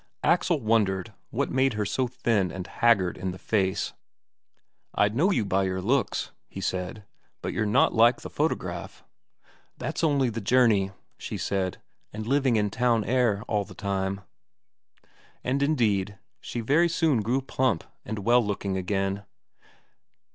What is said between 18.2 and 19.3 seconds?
well looking again.